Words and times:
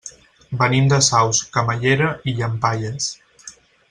Venim 0.61 0.87
de 0.93 0.97
Saus, 1.07 1.41
Camallera 1.57 2.07
i 2.31 2.37
Llampaies. 2.39 3.11